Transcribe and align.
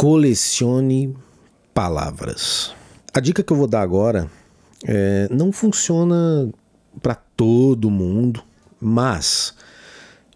colecione 0.00 1.14
palavras. 1.74 2.74
A 3.12 3.20
dica 3.20 3.42
que 3.42 3.52
eu 3.52 3.56
vou 3.58 3.66
dar 3.66 3.82
agora 3.82 4.30
é, 4.88 5.28
não 5.30 5.52
funciona 5.52 6.48
para 7.02 7.14
todo 7.14 7.90
mundo, 7.90 8.42
mas 8.80 9.52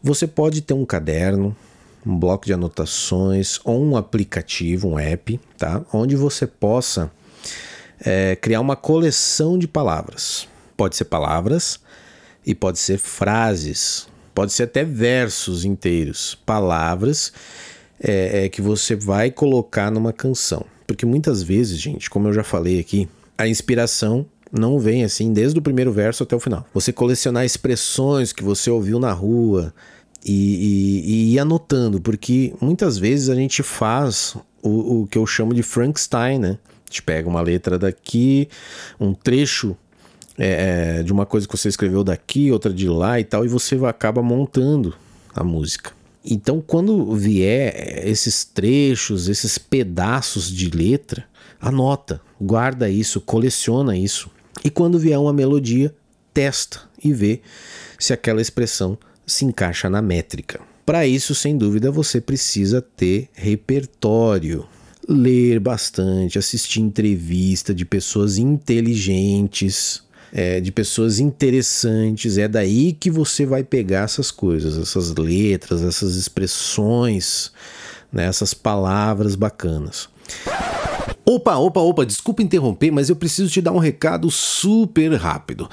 você 0.03 0.27
pode 0.27 0.61
ter 0.61 0.74
um 0.74 0.85
caderno, 0.85 1.56
um 2.04 2.14
bloco 2.14 2.45
de 2.45 2.53
anotações 2.53 3.58
ou 3.64 3.82
um 3.82 3.96
aplicativo, 3.96 4.87
um 4.87 4.98
app, 4.98 5.40
tá? 5.57 5.81
Onde 5.95 6.15
você 6.15 6.46
possa 6.46 7.11
é, 7.99 8.37
criar 8.37 8.61
uma 8.61 8.77
coleção 8.77 9.59
de 9.59 9.67
palavras. 9.67 10.46
Pode 10.77 10.95
ser 10.95 11.07
palavras 11.07 11.81
e 12.45 12.55
pode 12.55 12.79
ser 12.79 12.99
frases, 12.99 14.09
pode 14.35 14.53
ser 14.53 14.65
até 14.65 14.85
versos 14.85 15.65
inteiros, 15.65 16.35
palavras 16.45 17.33
é, 18.00 18.45
é, 18.45 18.48
que 18.48 18.61
você 18.61 18.95
vai 18.95 19.30
colocar 19.30 19.90
numa 19.90 20.12
canção. 20.12 20.64
Porque 20.86 21.06
muitas 21.06 21.43
vezes, 21.43 21.79
gente, 21.79 22.11
como 22.11 22.29
eu 22.29 22.32
já 22.32 22.44
falei 22.44 22.79
aqui, 22.79 23.08
a 23.36 23.48
inspiração 23.48 24.26
não 24.52 24.79
vem 24.79 25.04
assim 25.04 25.32
desde 25.32 25.58
o 25.58 25.62
primeiro 25.62 25.93
verso 25.93 26.22
até 26.22 26.36
o 26.36 26.40
final. 26.40 26.66
Você 26.72 26.93
colecionar 26.93 27.44
expressões 27.44 28.32
que 28.32 28.44
você 28.44 28.71
ouviu 28.71 29.00
na 29.00 29.12
rua 29.12 29.75
e, 30.25 31.02
e, 31.04 31.11
e 31.11 31.35
ir 31.35 31.38
anotando, 31.38 32.00
porque 32.00 32.55
muitas 32.61 32.97
vezes 32.97 33.28
a 33.28 33.34
gente 33.34 33.62
faz 33.62 34.36
o, 34.62 35.02
o 35.02 35.06
que 35.06 35.19
eu 35.19 35.27
chamo 35.27 35.52
de 35.52 35.62
Frankenstein, 35.62 36.38
né? 36.38 36.58
A 36.86 36.91
gente 36.91 37.02
pega 37.02 37.28
uma 37.28 37.41
letra 37.41 37.78
daqui, 37.78 38.48
um 39.00 39.12
trecho 39.12 39.77
é, 40.38 40.98
é, 40.98 41.02
de 41.02 41.12
uma 41.12 41.27
coisa 41.27 41.47
que 41.47 41.56
você 41.56 41.69
escreveu 41.69 42.05
daqui, 42.05 42.50
outra 42.50 42.72
de 42.72 42.88
lá 42.88 43.19
e 43.19 43.24
tal, 43.24 43.44
e 43.44 43.48
você 43.48 43.77
acaba 43.84 44.22
montando 44.22 44.94
a 45.34 45.42
música. 45.42 45.92
Então, 46.25 46.62
quando 46.67 47.14
vier 47.14 48.06
esses 48.09 48.45
trechos, 48.45 49.28
esses 49.28 49.59
pedaços 49.59 50.50
de 50.50 50.70
letra, 50.70 51.25
anota, 51.61 52.20
guarda 52.41 52.89
isso, 52.89 53.20
coleciona 53.20 53.97
isso. 53.97 54.31
E 54.64 54.70
quando 54.70 54.98
vier 54.98 55.19
uma 55.19 55.33
melodia, 55.33 55.94
testa 56.33 56.81
e 57.03 57.12
vê 57.12 57.42
se 57.98 58.12
aquela 58.12 58.41
expressão 58.41 58.97
se 59.27 59.44
encaixa 59.44 59.91
na 59.91 60.00
métrica. 60.00 60.61
Para 60.86 61.06
isso, 61.06 61.34
sem 61.34 61.56
dúvida, 61.56 61.91
você 61.91 62.20
precisa 62.20 62.81
ter 62.81 63.28
repertório. 63.34 64.66
Ler 65.06 65.61
bastante, 65.61 66.38
assistir 66.38 66.81
entrevista 66.81 67.75
de 67.75 67.84
pessoas 67.84 68.38
inteligentes, 68.38 70.03
é, 70.34 70.60
de 70.60 70.72
pessoas 70.72 71.20
interessantes. 71.20 72.36
É 72.36 72.48
daí 72.48 72.92
que 72.92 73.08
você 73.08 73.46
vai 73.46 73.62
pegar 73.62 74.02
essas 74.02 74.32
coisas, 74.32 74.76
essas 74.76 75.14
letras, 75.14 75.80
essas 75.82 76.16
expressões, 76.16 77.52
né, 78.12 78.24
essas 78.26 78.52
palavras 78.52 79.36
bacanas. 79.36 80.08
Opa, 81.24 81.56
opa, 81.56 81.80
opa, 81.80 82.04
desculpa 82.04 82.42
interromper, 82.42 82.91
mas 82.91 83.08
eu 83.08 83.16
preciso 83.16 83.48
te 83.48 83.62
dar 83.62 83.72
um 83.72 83.78
recado 83.78 84.30
super 84.30 85.14
rápido. 85.14 85.70